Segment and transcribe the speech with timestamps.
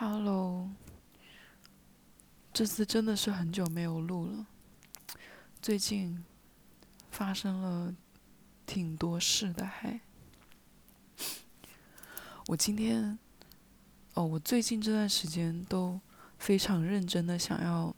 [0.00, 0.70] Hello，
[2.52, 4.46] 这次真的是很久没有录了。
[5.60, 6.24] 最近
[7.10, 7.92] 发生了
[8.64, 10.00] 挺多事的，还。
[12.46, 13.18] 我今天，
[14.14, 16.00] 哦，我最近这段时间都
[16.38, 17.92] 非常认真的想要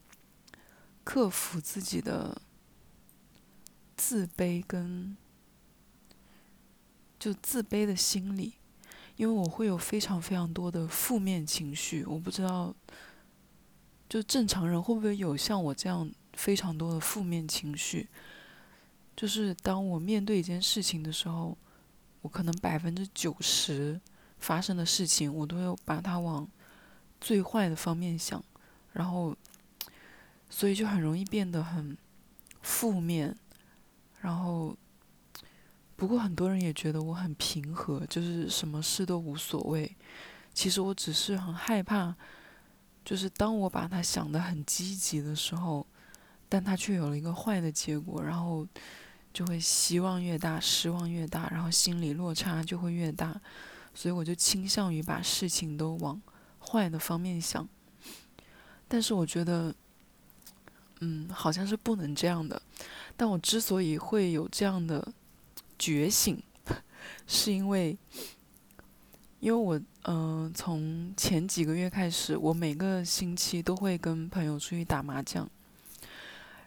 [1.04, 2.40] 克服自己的
[3.94, 5.14] 自卑跟
[7.18, 8.54] 就自卑的心理。
[9.20, 12.74] 因为我会有非常非常多的负面情绪，我不知道，
[14.08, 18.08] 就正常人会不会有像我这样非常多的负面情绪？
[19.14, 21.54] 就是当我面对一件事情的时候，
[22.22, 24.00] 我可能百分之九十
[24.38, 26.48] 发生的事情，我都要把它往
[27.20, 28.42] 最坏的方面想，
[28.94, 29.36] 然后，
[30.48, 31.94] 所以就很容易变得很
[32.62, 33.36] 负面，
[34.22, 34.74] 然后。
[36.00, 39.94] 不过很多人也觉得我很平和，就是什么事都无所谓。
[40.54, 42.16] 其实我只是很害怕，
[43.04, 45.86] 就是当我把它想得很积极的时候，
[46.48, 48.66] 但它却有了一个坏的结果，然后
[49.34, 53.38] 就会希望越大，失望越大，然后心理落差就会越大。
[53.92, 56.18] 所以我就倾向于把事情都往
[56.60, 57.68] 坏的方面想。
[58.88, 59.74] 但是我觉得，
[61.00, 62.62] 嗯，好像是不能这样的。
[63.18, 65.06] 但我之所以会有这样的。
[65.80, 66.40] 觉醒，
[67.26, 67.96] 是因为，
[69.38, 75.48] 因为我嗯，从前几个月开始，我每个星期都会跟朋友出去打麻将，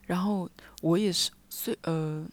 [0.08, 0.50] 然后
[0.81, 2.28] 我也是，虽呃，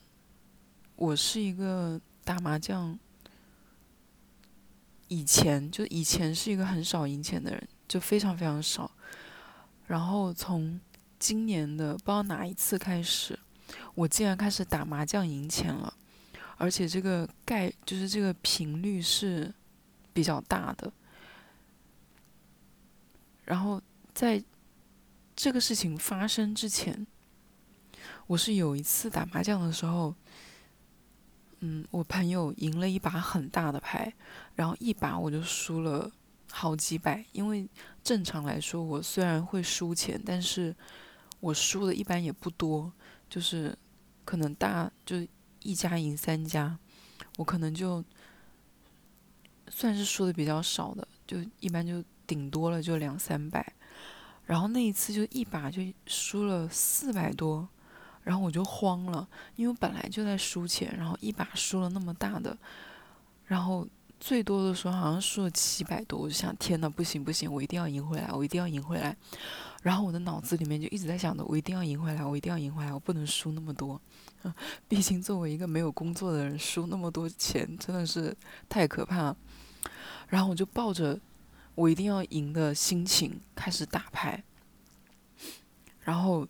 [0.97, 2.98] 我是一个打麻将，
[5.08, 8.91] 以前就以前是一个很少赢钱的人，就非常非常少，
[9.86, 10.81] 然后从
[11.19, 13.39] 今年的不知道哪一次开始，
[13.95, 15.92] 我竟然开始打麻将赢钱了。
[16.61, 19.50] 而且这个概就是这个频率是
[20.12, 20.92] 比较大的，
[23.47, 23.80] 然后
[24.12, 24.44] 在
[25.34, 27.06] 这个事情发生之前，
[28.27, 30.14] 我是有一次打麻将的时候，
[31.61, 34.13] 嗯，我朋友赢了一把很大的牌，
[34.55, 36.13] 然后一把我就输了
[36.51, 37.67] 好几百，因为
[38.05, 40.77] 正常来说我虽然会输钱，但是
[41.40, 42.92] 我输的一般也不多，
[43.30, 43.74] 就是
[44.27, 45.27] 可能大就。
[45.62, 46.78] 一家赢三家，
[47.36, 48.04] 我可能就
[49.68, 53.74] 算是输的比较少的，就一般就顶多了就两三百，
[54.46, 57.68] 然后那一次就一把就输了四百多，
[58.22, 62.56] 然后我就慌了，因为本来就在输钱，然后一把输了那么大的，
[63.46, 63.86] 然后
[64.20, 69.17] 最多的时候好像输了七百多，我就想天呐，不行不行，我一定要赢回来，我一定要赢回来。
[69.83, 73.98] 然后我的脑子里面就一直在想着，我一定要赢回来，我一定要赢回来，我不能输那么多。
[74.86, 78.36] 毕竟作为一个没有工作的人，输那么多钱真的是
[78.69, 79.36] 太可怕了。
[80.29, 81.19] 然后我就抱着
[81.75, 84.45] 我一定要赢的心情开始打牌。
[86.02, 86.47] 然后，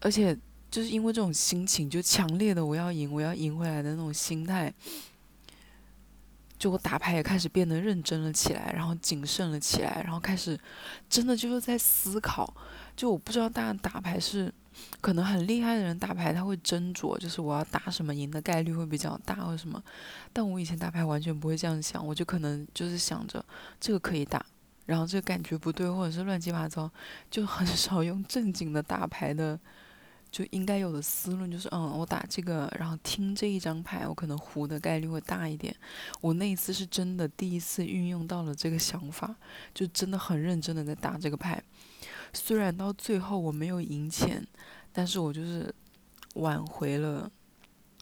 [0.00, 0.38] 而且
[0.70, 4.72] 就是因为这种心情，就强烈的我要赢，我要赢回来的那种心态。
[6.58, 10.58] 就我打牌也开始变得认真了起来，然后谨慎了起来，然后开始
[11.08, 12.54] 真的就是在思考。
[12.96, 14.52] 就我不知道大家打牌是，
[15.00, 19.82] 可能很厉害的人打牌他会斟酌，就是我要打什么赢的概率会比较大或什么。
[20.32, 23.44] 但我以前打牌完全不会这样想，我就可能就是想着
[23.80, 24.44] 这个可以打，
[24.86, 26.88] 然后这个感觉不对或者是乱七八糟，
[27.30, 29.58] 就很少用正经的打牌的。
[30.34, 35.72] 就应该有的思路就是，嗯，我打这个，然后听这一张牌，我可能胡的概率会大一点。
[36.20, 39.32] 我那一次是真的第一次运用到了这个想法，
[39.72, 41.62] 就真的很认真的在打这个牌。
[42.32, 44.44] 虽然到最后我没有赢钱，
[44.92, 45.72] 但是我就是
[46.34, 47.30] 挽回了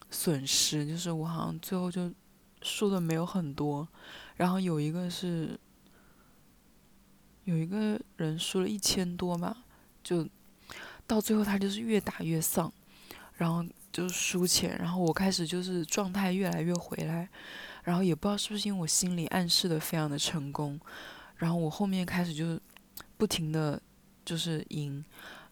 [0.09, 2.11] 损失，就是我好像最后就
[2.63, 3.87] 输的没有很多。
[4.37, 5.55] 然后有一个是
[7.43, 9.55] 有一个人输了一千多吧，
[10.03, 10.27] 就。
[11.05, 12.71] 到最后，他就是越打越丧，
[13.35, 17.27] 然后就输钱，然后我开始就是状态越来越回来，
[17.83, 20.79] 然后也不知道是不是因为我心里暗示的非常的成功，
[21.35, 22.59] 然后我后面开始就
[23.17, 23.79] 不停的
[24.23, 25.03] 就是赢，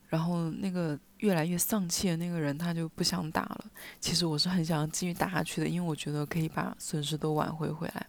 [0.08, 3.66] 然后那个越来越丧气的那个人他就不想打了，
[4.00, 8.08] 其实我是很想继续打下去的，因为我觉得可以把损失都挽回回来，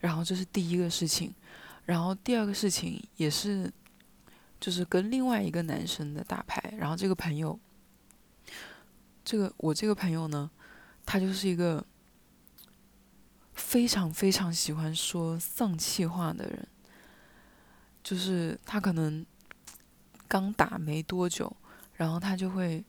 [0.00, 1.34] 然后这是第一个事情，
[1.84, 3.70] 然后第二个事情也是。
[4.60, 7.58] 就是跟另外一个男生的打牌，然后这个朋友，
[9.24, 10.50] 这个我这个朋友呢，
[11.06, 11.84] 他就是一个
[13.54, 16.68] 非常非常喜欢说丧气话的人，
[18.04, 19.24] 就是他可能
[20.28, 21.56] 刚打没多久，
[21.94, 22.84] 然后他就会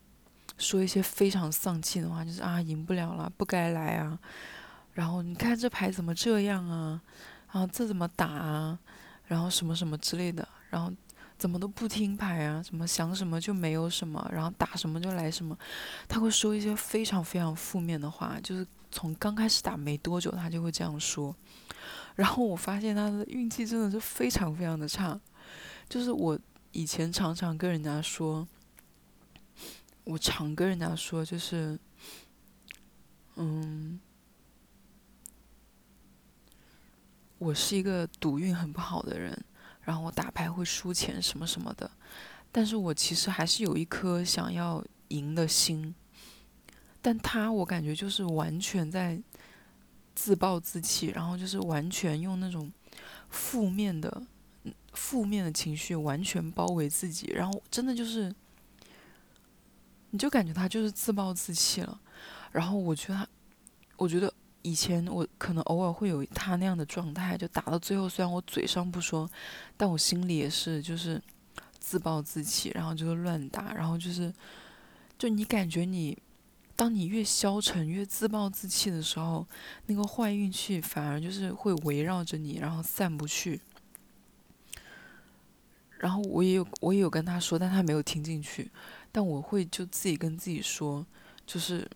[0.58, 4.20] 说一些非常丧气的话，就是啊赢不了了，不该来啊，
[4.94, 7.02] 然后你看这牌怎么这样啊，
[7.48, 8.78] 啊这怎么打啊？
[9.26, 10.92] 然后什么什么之类的，然后
[11.42, 15.58] 怎么都不听牌啊，什么想什么就没有什么，然后打什么就来什么，
[16.08, 21.36] 他会说一些非常非常负面的话，就是从刚开始打没多久，他就会这样说。
[22.14, 25.20] 然后我发现他的运气真的是非常非常的差，
[25.90, 26.38] 就是我
[26.74, 28.48] 以前常常跟人家说，
[30.04, 31.80] 我常跟人家说，就是，
[33.38, 34.00] 嗯。
[37.40, 39.36] 我是一个赌运很不好的人，
[39.84, 41.90] 然后我打牌会输钱什么什么的，
[42.52, 45.94] 但是我其实还是有一颗想要赢的心，
[47.02, 49.20] 但他我感觉就是完全在
[50.14, 52.72] 自暴自弃，然后就是完全用那种
[53.30, 54.22] 负面的、
[54.94, 58.34] 负面的情绪完全包围自己，然后真的就是，
[60.12, 62.00] 你就感觉他就是自暴自弃了，
[62.52, 63.28] 然后我觉得他，
[63.98, 64.32] 我觉得。
[64.64, 69.30] 以前我可能偶尔会有他那样的状态，就打到最后，虽然我嘴上不说，
[69.76, 71.22] 但我心里也是就是
[71.80, 74.34] 自暴自弃，然后就是乱打，然后就是，
[75.18, 76.18] 就你感觉你，
[76.76, 79.48] 当你越消沉、越自暴自弃的时候，
[79.88, 83.62] 那个坏运气反而就是会围绕着你，然后散不去。
[85.98, 88.70] 然后我也有我也有跟他说，但他没有听进去，
[89.12, 91.06] 但我会就自己跟自己说，
[91.46, 91.90] 就是。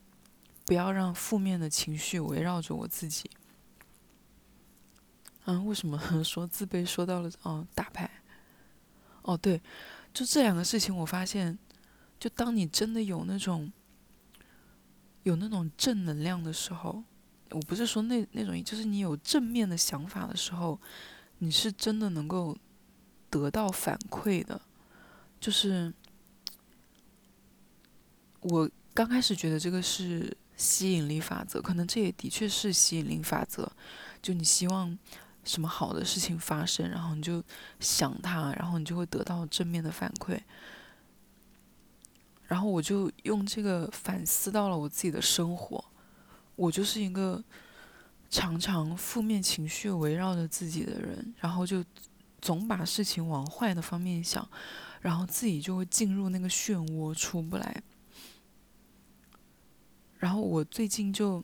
[0.66, 3.30] 不要让负面的情绪围绕着我自己。
[5.46, 6.84] 嗯，为什么 说自卑？
[6.84, 8.10] 说到了哦，打牌。
[9.22, 9.62] 哦，对，
[10.12, 11.56] 就这两个事情，我发现，
[12.20, 13.72] 就当你真的有那种
[15.22, 17.04] 有那种正能量的时候，
[17.52, 20.82] 我不是说那那种，就是你有正面的想法的时候，
[21.38, 22.58] 你是真的能够
[23.30, 24.60] 得到反馈的。
[25.40, 25.94] 就是
[28.42, 30.36] 我刚开始觉得这个是。
[30.58, 33.72] 吸引力法则，可能这也的确是吸引力法则。
[34.22, 34.98] 就你希望
[35.44, 37.44] 什么好的事情发生，然后你就
[37.80, 40.40] 想它，然后你就会得到正面的反馈。
[42.48, 45.84] 然后我就用这个反思到了我自己的生活，
[46.56, 47.44] 我就是一个
[48.30, 51.84] 常常负面情绪围绕着自己的人，然后就
[52.42, 54.48] 总把事情往坏的方面想，
[55.02, 57.82] 然后自己就会进入那个漩涡出不来。
[60.26, 61.44] 然后我最近就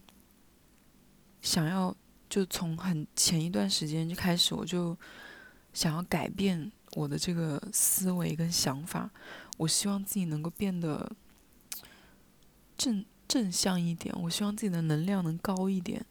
[1.40, 1.96] 想要，
[2.28, 4.98] 就从很前一段时间就开始，我就
[5.72, 9.12] 想要改变我的这个思维跟想法。
[9.60, 11.16] 我希望自己能够变得
[12.76, 16.04] 正正向一点，我希望自己的能量能高一点。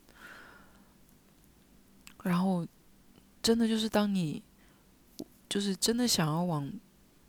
[2.22, 2.64] 然后，
[3.42, 4.40] 真的就是当你
[5.48, 6.72] 就是真的想要往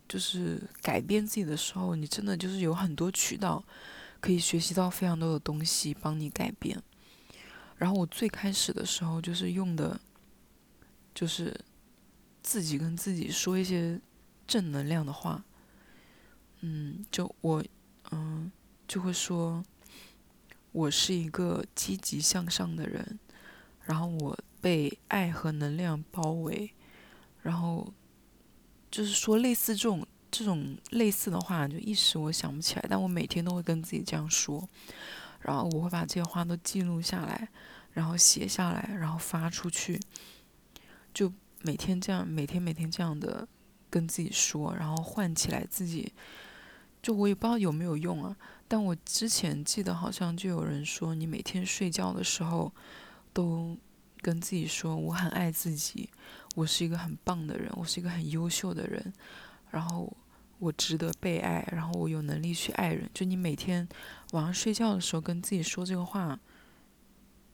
[0.08, 3.64] 就是改变自己的时候，你真的就是有很多渠道。
[4.22, 6.80] 可以学习到非常多的东西，帮你改变。
[7.76, 10.00] 然后我最开始的时候就是用的，
[11.12, 11.52] 就是
[12.40, 14.00] 自己跟自己说一些
[14.46, 15.44] 正能量的话。
[16.60, 17.64] 嗯，就我，
[18.12, 18.52] 嗯，
[18.86, 19.64] 就会说，
[20.70, 23.18] 我是一个积极向上的人，
[23.82, 26.72] 然后我被爱和能量包围，
[27.42, 27.92] 然后
[28.88, 30.06] 就是说类似这种。
[30.32, 34.66] 这种类似的话，就一时我想不起来，但我每天都会跟自己这样说，
[35.42, 37.50] 然后我会把这些话都记录下来，
[37.92, 40.00] 然后写下来，然后发出去，
[41.12, 41.30] 就
[41.60, 43.46] 每天这样，每天每天这样的
[43.90, 46.10] 跟自己说，然后唤起来自己，
[47.02, 48.34] 就我也不知道有没有用啊，
[48.66, 52.72] 但我之前记得好像就有人说，你每天睡觉的时候
[53.34, 53.76] 都
[54.22, 56.08] 跟自己说，我很爱自己，
[56.54, 59.12] 我是一个很棒的人，我是一个很优秀的人，
[59.70, 60.10] 然后。
[60.62, 63.10] 我值得被爱，然后我有能力去爱人。
[63.12, 63.86] 就你每天
[64.30, 66.38] 晚上睡觉的时候跟自己说这个话，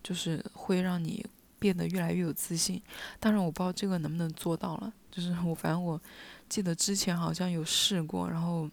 [0.03, 1.25] 就是会让你
[1.59, 2.83] 变得越来越有自信。
[3.19, 4.93] 当然，我不知道这个能不能做到了。
[5.11, 5.99] 就是我反正我
[6.51, 8.69] 记得之前好像有试过，然后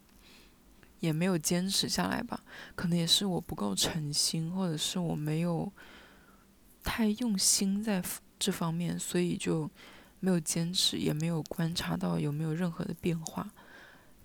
[1.00, 2.44] 也没有坚持下来吧。
[2.76, 5.72] 可能也是我不够诚心，或者是我没有
[6.84, 8.04] 太用心在
[8.38, 9.72] 这方面，所以就
[10.20, 13.50] 没有坚持，也没有观察到有没有任何的变化。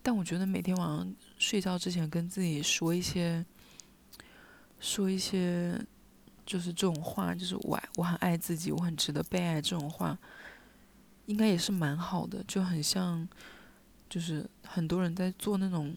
[0.02, 3.44] 但我觉得每天晚上睡觉之前跟自己说一些，
[4.78, 5.78] 说一些，
[6.46, 10.18] 就是这种话，就是我我很爱自己，我很值得被爱这种话，
[11.26, 13.28] 应该也是蛮好的，就很像，
[14.08, 15.94] 就是很多人在做那种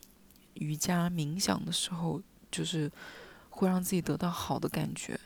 [0.56, 2.92] 瑜伽冥想的时候，就是
[3.50, 5.18] 会让自己得到好的感觉。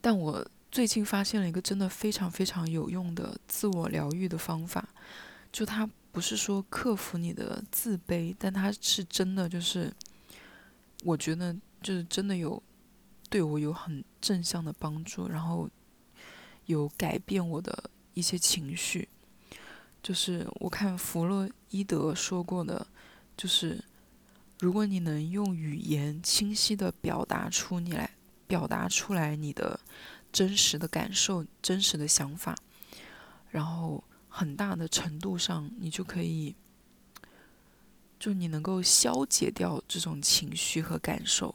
[0.00, 4.88] 但我最近发现了一个真的非常非常有用的自我疗愈的方法，
[5.52, 5.88] 就它。
[6.12, 9.92] 不是说克服你的自卑，但他是真的，就是
[11.04, 12.62] 我觉得就是真的有
[13.28, 15.68] 对我有很正向的帮助，然后
[16.66, 19.08] 有改变我的一些情绪。
[20.02, 22.86] 就是我看弗洛伊德说过的，
[23.36, 23.84] 就是
[24.58, 28.10] 如果你能用语言清晰的表达出你来，
[28.46, 29.78] 表达出来你的
[30.32, 32.56] 真实的感受、真实的想法，
[33.50, 36.54] 然后很大的程度上，你就可以，
[38.18, 41.54] 就你能够消解掉这种情绪和感受。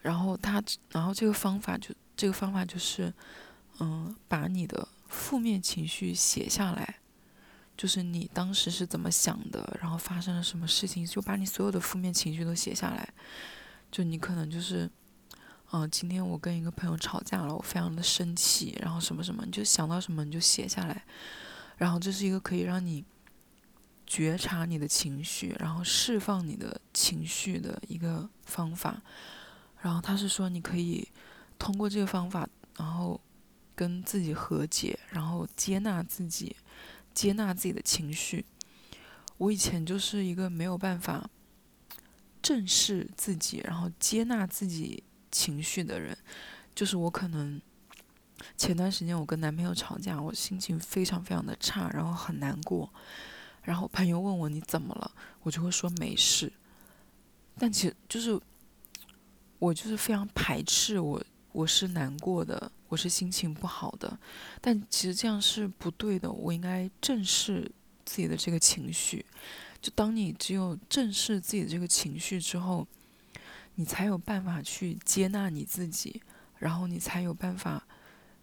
[0.00, 0.60] 然后他，
[0.90, 3.14] 然后这个方法就这个方法就是，
[3.78, 6.98] 嗯，把你的负面情绪写下来，
[7.76, 13.08] 就是你当时是怎么想的，然后发生了什么事情，就把你所有的负面情绪都写下来。
[13.92, 14.90] 就你可能就是，
[15.72, 21.02] 嗯，今天我跟一个朋友吵架了，我非常的生气，然后什么什么，你就想到什么你就写下来，
[21.78, 23.02] 然后这是一个可以让你
[24.06, 29.02] 觉察你的情绪，然后释放你的情绪的一个方法。
[29.80, 31.08] 然后他是说，你可以
[31.58, 33.18] 通过这个方法，然后
[33.74, 36.54] 跟自己和解，然后接纳自己，
[37.14, 38.44] 接纳自己的情绪。
[39.38, 41.30] 我以前就是一个没有办法
[42.42, 45.02] 正视自己，然后接纳自己
[45.32, 46.16] 情绪的人。
[46.72, 47.60] 就是我可能
[48.56, 52.88] 前段时间我跟男朋友吵架，我心情非常非常的差，然后很难过。
[53.64, 55.10] 然后朋友问我你怎么了，
[55.42, 56.52] 我就会说没事。
[57.58, 58.40] 但其实就是。
[59.58, 64.18] 我就是非常排斥我，我是难过的，我是心情不好的，
[64.60, 66.28] 但其实这样是不对的。
[66.28, 67.70] 我应该正视
[68.04, 69.24] 自己的这个情绪。
[69.80, 72.84] 就当你只有正视自己的这个情绪之后，
[73.74, 76.22] 你才有办法去接纳你自己，
[76.58, 77.86] 然后你才有办法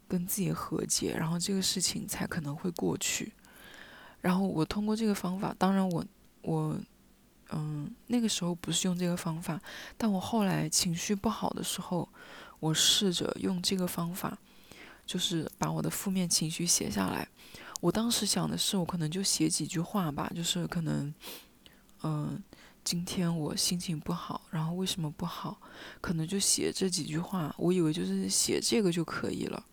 [0.08, 3.32] 跟自己和解，然后这个事情才可能会过去。
[4.20, 6.04] 然后我通过这个方法，当然我
[6.42, 6.78] 我。
[7.52, 9.60] 嗯，那个时候不是用这个方法，
[9.96, 12.08] 但我后来情绪不好的时候，
[12.60, 14.38] 我试着用这个方法，
[15.04, 17.26] 就是把我的负面情绪写下来。
[17.80, 21.12] 我当时想的是，我可能就写几句话吧，就是可能，
[22.04, 22.40] 嗯，
[22.82, 25.60] 今天我心情不好，然后为什么不好，
[26.00, 27.54] 可能就写这几句话。
[27.58, 29.64] 我以为就是写这个就可以了，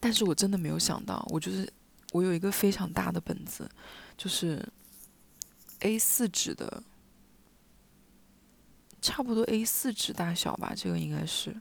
[0.00, 1.72] 但是我真的没有想到，我就是
[2.12, 3.70] 我有一个非常大的本子，
[4.16, 4.66] 就是。
[5.80, 6.82] A 四纸的，
[9.00, 11.54] 差不多 A 四纸大小吧，这个应该是。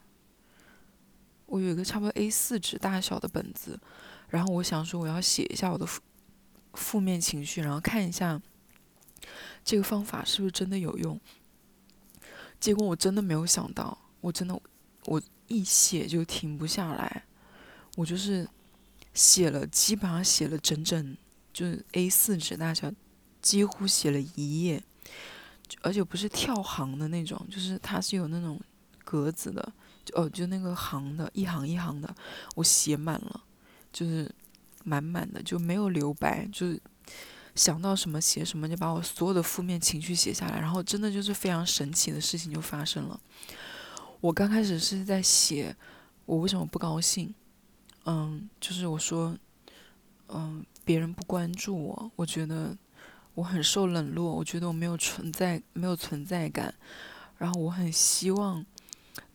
[1.46, 3.80] 我有一个差不多 A 四纸大小的本子，
[4.30, 6.02] 然后我想说我要写一下我的负
[6.74, 8.42] 负面情绪，然后看一下
[9.68, 11.20] 这个方法是不是真的有用。
[12.58, 14.58] 结果我真的没有想到，我真的
[15.08, 17.26] 我一写就停不下来，
[17.98, 18.48] 我就是
[19.14, 21.18] 写了，基本上写了整整
[21.52, 22.90] 就是 A 四纸大小。
[23.40, 24.84] 几乎写了一页，
[25.82, 28.60] 而且不是跳行的那种，就是它是有那种
[29.06, 29.74] 格子的，
[30.14, 32.14] 哦，就那个行的，一行一行的，
[32.56, 33.44] 我写满了，
[33.94, 34.30] 就是
[34.84, 36.82] 满满的，就没有留白，就是
[37.58, 43.20] 想到什么写什么，就把我所有的负面情绪写下来，然后真的就是非常神奇的事情就发生了。
[44.22, 45.76] 我刚开始是在写
[46.26, 47.34] 我为什么不高兴，
[48.06, 49.36] 嗯，就是我说，
[50.30, 52.78] 嗯，别人不关注我，我觉得。
[53.38, 56.74] 我很受冷落，我觉得我没有存在，没有存在感，
[57.38, 58.66] 然后我很希望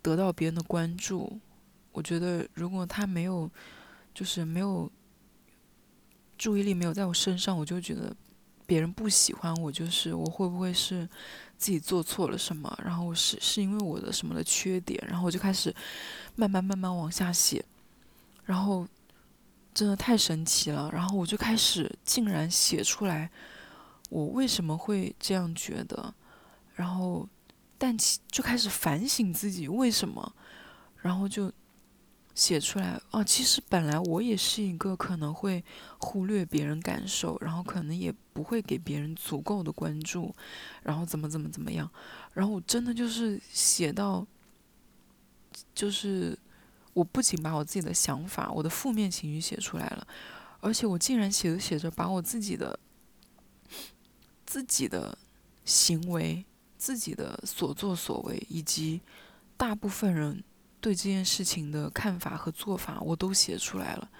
[0.02, 1.38] 得到别人的关注。
[1.93, 3.49] 我觉得如果他没有，
[4.12, 4.91] 就是没有
[6.42, 8.12] 注意力没有在我身上，我就觉得
[8.66, 11.08] 别人不喜欢我，就是我会不会是
[11.56, 12.76] 自己做错了什么？
[12.84, 15.00] 然后是是因为我的什么的缺点？
[15.06, 15.72] 然后我就开始
[16.34, 17.64] 慢慢慢慢往下写，
[18.44, 18.84] 然后
[19.72, 20.90] 真的太神奇了。
[20.92, 23.30] 然后我就开始竟然写出来。
[24.11, 26.12] 我为什么会这样觉得？
[26.75, 27.28] 然后，
[27.78, 30.34] 但其就开始反省自己为什么，
[31.02, 31.52] 然后就
[32.35, 33.01] 写出来。
[33.11, 35.65] 哦，其实本来我也是一个可能会
[35.99, 40.35] 忽略别人感受，然后可能也不会给别人足够的关注，
[40.83, 41.91] 然后怎么怎么怎么样。
[42.35, 44.27] 然后我真的就是写到，
[45.75, 46.39] 就是
[46.95, 50.07] 我不仅把我自己的想法、我的负面情绪写出来了，
[50.61, 52.79] 而且我竟然写着写着把我自己的。
[54.45, 55.17] 自己的
[55.65, 56.45] 行为、
[56.77, 59.01] 自己的所作所为，以及
[59.57, 60.45] 大部分人
[60.83, 64.11] 对这件事情的看法和做法，我都写出来了。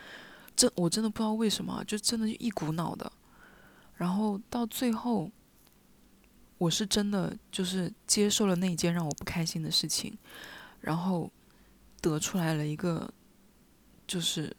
[0.57, 3.13] 这我真的不知道为什么，就真的就一股脑的。
[3.97, 5.31] 然后到最后，
[6.57, 10.17] 我是真的就是接受了那一件让我不开心的事情，
[10.81, 11.31] 然后
[12.01, 13.13] 得出来了一个，
[14.07, 14.57] 就是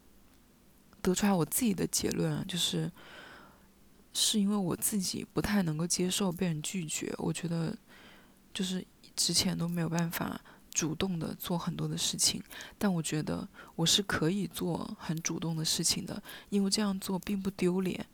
[1.02, 2.92] 得出来我自己的结论，就是。
[4.16, 7.76] 是因为我自己不太能够接受被人拒绝，我觉得
[8.52, 10.40] 就是之前都没有办法
[10.74, 12.42] 主动的做很多的事情，
[12.76, 18.04] 但我觉得我是可以做很主动的事情的，因为这样做并不丢脸。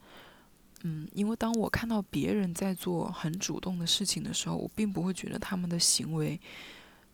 [0.83, 6.41] 嗯，因为当我看到别人在做很主动的事情的时候，我并不会觉得他们的行为，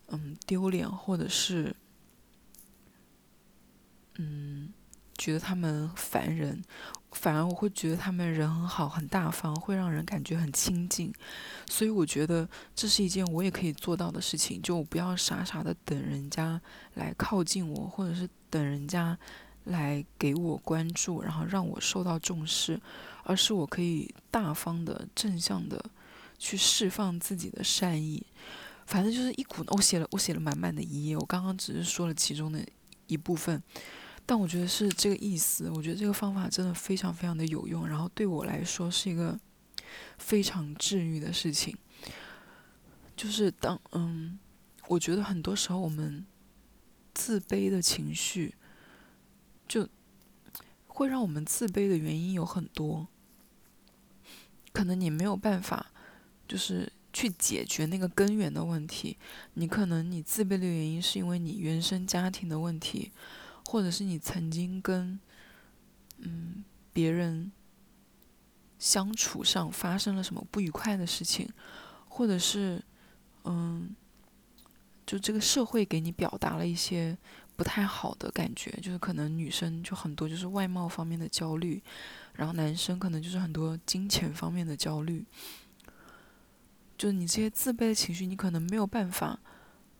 [0.07, 1.75] 嗯，丢脸，或者是，
[4.15, 4.71] 嗯，
[5.17, 6.63] 觉得他们烦人，
[7.17, 11.11] 反而我会觉得他们人很好，很大方，会让人感觉很亲近。
[11.67, 16.61] 所以我觉得这是一件我也可以做到的事情，就我不要傻傻的等人家
[16.93, 19.17] 来靠近我，或者是等人家
[19.63, 22.79] 来给我关注，然后让我受到重视。
[23.29, 25.83] 而是我可以大方的、正向的
[26.39, 28.25] 去释放自己的善意，
[28.85, 29.65] 反正就是一股。
[29.67, 31.17] 我写了，我写了满满的一页。
[31.17, 32.65] 我刚刚只是说了其中的
[33.07, 33.61] 一部分，
[34.27, 35.69] 但我觉得是这个意思。
[35.71, 39.39] 我觉得这个方法真的非常非常的有用，然后对我来说是一个
[40.17, 41.75] 非常治愈的事情。
[43.15, 44.37] 就是当嗯，
[44.89, 46.25] 我觉得很多时候我们
[47.13, 48.53] 自卑的情绪，
[49.65, 49.87] 就
[50.87, 53.07] 会让我们自卑的原因有很多。
[54.73, 55.91] 可能你没有办法，
[56.47, 59.17] 就是去解决那个根源的问题。
[59.53, 63.11] 你可能你自卑的原因是因为你原生家庭的问题，
[63.67, 65.19] 或者是你曾经跟
[66.19, 67.51] 嗯别人
[68.79, 71.49] 相处上发生了什么不愉快的事情，
[72.07, 72.81] 或者是
[73.43, 73.95] 嗯，
[75.05, 77.17] 就这个社会给你表达了一些
[77.55, 81.83] 不太好的感觉，就是可能女生就很多就是外貌方面的焦虑。
[82.35, 85.25] 然后男生可能就是很多金钱方面的焦虑，
[86.97, 89.39] 就是你这些自卑的情绪，你可能没有办法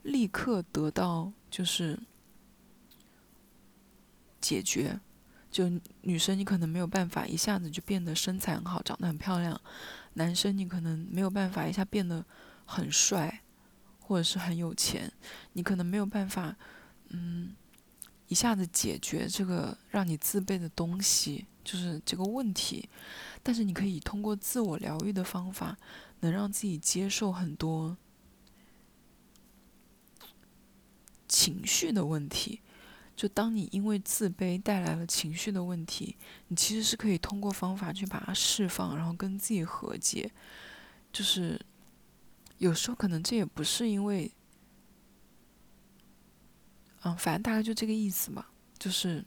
[0.03, 1.99] 立刻得到就是
[4.47, 4.97] 解决。
[5.49, 5.69] 就
[6.01, 9.59] 女生你可能没有办法一下子就变得身材很好，长得很漂亮；
[10.13, 12.23] 男生你可能没有办法一下变得
[12.65, 13.41] 很帅，
[13.99, 15.11] 或者是很有钱，
[15.53, 16.55] 你可能没有办法，
[17.09, 17.55] 嗯，
[18.27, 21.45] 一下子解决这个让你自卑的东西。
[21.63, 22.87] 就是这个问题，
[23.43, 25.77] 但是你可以通过自我疗愈的方法，
[26.21, 27.97] 能让自己接受很多
[31.27, 32.61] 情绪的问题。
[33.17, 36.15] 就当你因为自卑带来了情绪的问题，
[36.47, 40.31] 你其实是可以通过方法去把它释放，然后跟自己和解。
[41.11, 41.59] 就是
[42.59, 44.31] 有时候可能这也不是因为，
[47.01, 48.49] 嗯，反正大概就这个意思吧，
[48.79, 49.25] 就是。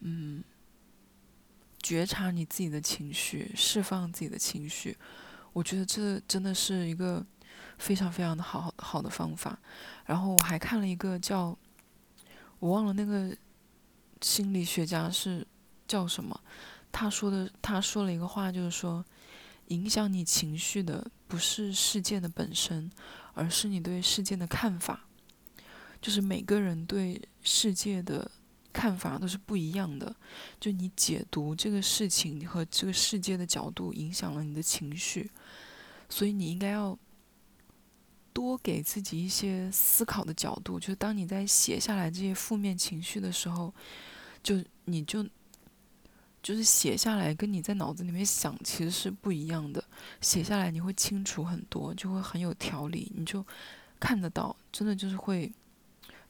[0.00, 0.44] 嗯，
[1.82, 4.96] 觉察你自己的情绪，释放自己的情绪，
[5.54, 7.24] 我觉得这真的是一个
[7.78, 9.58] 非常非常的好好的方法。
[10.04, 11.58] 然后我还看了一个叫，
[12.66, 13.36] 我忘了那个
[14.20, 15.46] 心理学家是
[15.86, 16.40] 叫什么，
[16.90, 19.04] 他说的他说了一个话，就是说，
[19.68, 22.90] 影响你情绪的不是事件的本身，
[23.34, 25.04] 而是你对事件的看法。
[26.00, 28.30] 就是每个人对世界的。
[28.72, 30.14] 看法都是不一样的，
[30.60, 35.30] 就你解读这个事情和这个世界的角度影响了你的情绪，
[36.10, 36.98] 所以你应该要
[38.36, 40.78] 多给自己一些思考的角度。
[40.78, 43.72] 就是当你在写下来这些负面情绪的时候，
[44.42, 45.26] 就你就
[46.42, 49.82] 就是写下来，跟你在脑子里面想其实是不一样的。
[50.20, 53.42] 写下来你会清楚很多，就会很有条理，你就
[53.98, 55.50] 看得到，真的就是会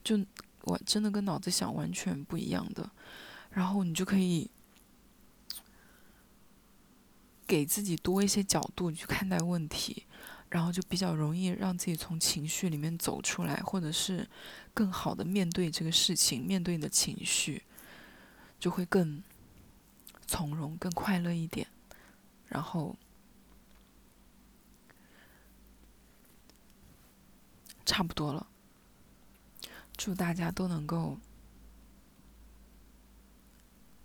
[0.04, 0.24] 就。
[0.62, 2.90] 我真的跟脑子想完全不一样的，
[3.50, 4.50] 然后你就可以
[7.46, 10.02] 给自己多一些角度去看待问题，
[10.56, 14.26] 然后就比较容易让自己从情绪里面走出来，或者是
[14.72, 17.62] 更好的面对这个事情，面对你的情绪，
[18.58, 19.22] 就会更
[20.26, 21.68] 从容、更快乐一点。
[22.48, 22.96] 然后
[27.84, 28.46] 差不多了。
[29.98, 31.18] 祝大家都能够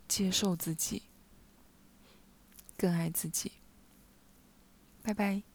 [0.10, 1.04] 接受自己，
[2.76, 3.54] 更爱自己。
[5.02, 5.51] 拜拜。